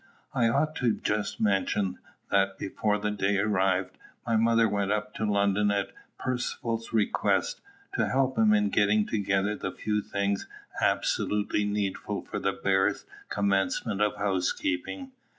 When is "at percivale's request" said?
5.69-7.61